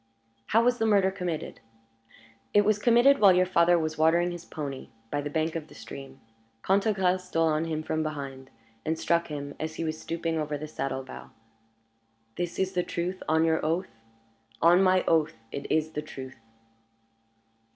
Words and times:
"How 0.47 0.63
was 0.63 0.79
the 0.79 0.87
murder 0.87 1.11
committed?" 1.11 1.59
"It 2.55 2.65
was 2.65 2.79
committed 2.79 3.19
while 3.19 3.33
your 3.33 3.45
father 3.45 3.77
was 3.77 3.99
watering 3.99 4.31
his 4.31 4.45
pony 4.45 4.89
by 5.11 5.21
the 5.21 5.29
bank 5.29 5.55
of 5.55 5.67
the 5.67 5.75
stream. 5.75 6.19
Cantegrel 6.63 7.19
stole 7.19 7.49
on 7.49 7.65
him 7.65 7.83
from 7.83 8.01
behind, 8.01 8.49
and 8.83 8.97
struck 8.97 9.27
him 9.27 9.53
as 9.59 9.75
he 9.75 9.83
was 9.83 10.01
stooping 10.01 10.39
over 10.39 10.57
the 10.57 10.67
saddle 10.67 11.03
bow." 11.03 11.29
"This 12.35 12.57
is 12.57 12.71
the 12.73 12.81
truth, 12.81 13.21
on 13.29 13.43
your 13.45 13.63
oath?" 13.63 13.89
"On 14.59 14.81
my 14.81 15.03
oath, 15.07 15.33
it 15.51 15.71
is 15.71 15.91
the 15.91 16.01
truth." 16.01 16.39